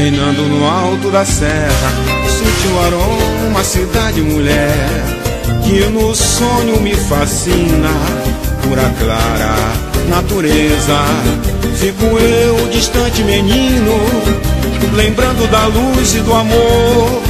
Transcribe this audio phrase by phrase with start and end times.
[0.00, 1.92] Reinando no alto da serra,
[2.26, 5.04] sutil aroma, cidade mulher,
[5.62, 7.90] que no sonho me fascina,
[8.62, 9.54] pura clara
[10.08, 11.04] natureza.
[11.76, 13.92] Fico eu, distante menino,
[14.94, 17.22] lembrando da luz e do amor,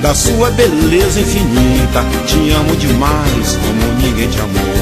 [0.00, 2.04] da sua beleza infinita.
[2.24, 4.76] Te amo demais, como ninguém te amou.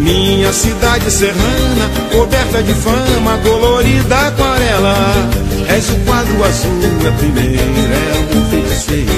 [0.00, 5.47] Minha cidade serrana, coberta de fama, colorida aquarela.
[5.68, 9.12] És o quadro azul, é primeiro, é um feiticeiro,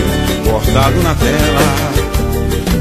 [0.45, 2.01] bordado na tela.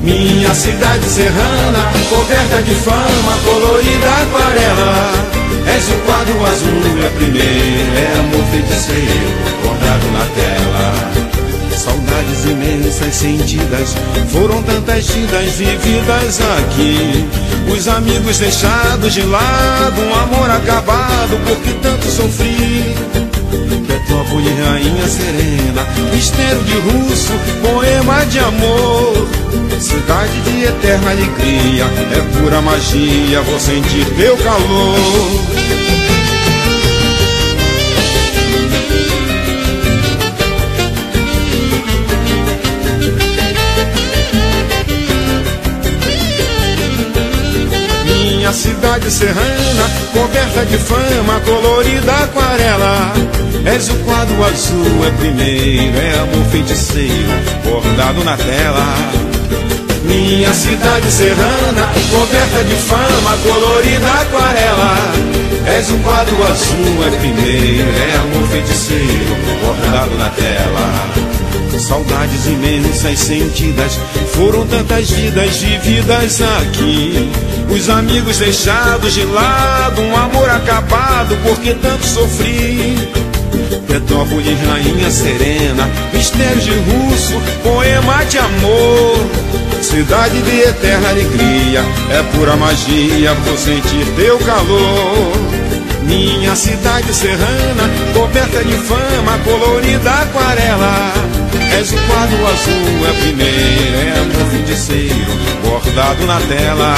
[0.04, 5.30] Minha cidade serrana, coberta de fama, colorida aquarela.
[5.68, 11.30] És o quadro azul, é primeiro, é amor feiticeiro, bordado na tela.
[11.78, 13.96] Saudades imensas sentidas,
[14.30, 17.26] foram tantas vidas vividas aqui.
[17.72, 23.39] Os amigos deixados de lado, um amor acabado, porque tanto sofri.
[23.88, 29.28] Petrópolis, rainha serena, mistério de russo, poema de amor.
[29.80, 35.79] Cidade de eterna alegria, é pura magia, vou sentir teu calor.
[48.50, 53.14] Minha cidade serrana, coberta de fama, colorida aquarela.
[53.64, 57.30] És o quadro azul, é primeiro, é amor feiticeiro,
[57.64, 58.96] bordado na tela.
[60.04, 64.98] Minha cidade serrana, coberta de fama, colorida aquarela.
[65.68, 71.30] És o quadro azul, é primeiro, é amor feiticeiro, bordado na tela.
[71.78, 74.00] Saudades imensas sentidas,
[74.34, 77.30] foram tantas vidas vividas aqui.
[77.72, 82.96] Os amigos deixados de lado, um amor acabado, porque tanto sofri.
[83.88, 89.30] Petrópolis, rainha serena, mistério de russo, poema de amor.
[89.82, 95.32] Cidade de eterna alegria, é pura magia, vou sentir teu calor.
[96.04, 101.14] Minha cidade serrana, coberta de fama, colorida aquarela.
[101.78, 105.32] És o quadro azul, é primeiro, é amor feiticeiro,
[105.64, 106.96] bordado na tela.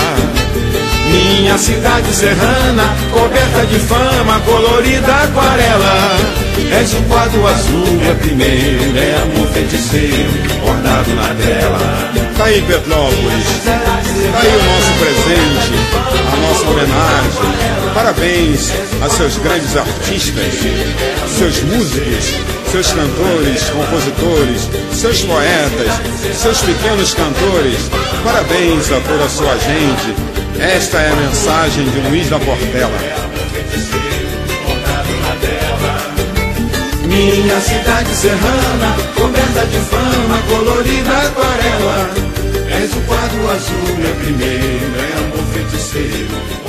[1.11, 6.17] Minha cidade serrana, coberta de fama, colorida aquarela.
[6.79, 12.11] És o quadro azul, é primeiro, é amor feiticeiro, bordado na tela.
[12.38, 15.73] Tá aí, Petrópolis, tá aí o nosso presente,
[16.31, 17.72] a nossa homenagem.
[17.93, 20.53] Parabéns a seus grandes artistas,
[21.28, 22.35] seus músicos,
[22.72, 25.91] seus cantores, compositores, seus poetas,
[26.33, 27.91] seus pequenos cantores.
[28.23, 30.16] Parabéns a toda a sua gente.
[30.61, 32.95] Esta é a mensagem de Luiz da Portela.
[37.03, 42.11] Minha cidade serrana, coberta de fama, colorida aquarela.
[42.79, 46.60] És o quadro azul, é primeiro, é amor feiticeiro,